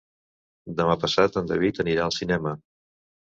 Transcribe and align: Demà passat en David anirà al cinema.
Demà 0.79 0.95
passat 1.03 1.37
en 1.43 1.51
David 1.53 1.81
anirà 1.85 2.07
al 2.09 2.17
cinema. 2.17 2.55